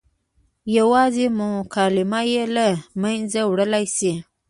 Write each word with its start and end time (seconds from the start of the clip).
یوازې 0.77 1.25
مکالمه 1.39 2.21
یې 2.33 2.43
له 2.55 2.67
منځه 3.01 3.41
وړلی 3.51 3.85
شي. 3.95 4.13